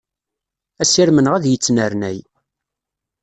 [0.81, 2.17] Asirem-nneɣ ad yettnernay.